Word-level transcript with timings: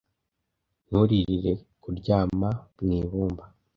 nturirire 0.87 1.53
kuryama 1.81 2.49
mu 2.83 2.89
ibumba 2.99 3.43